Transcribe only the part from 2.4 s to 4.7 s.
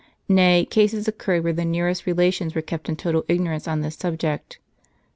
were kept in total ignorance on this subject.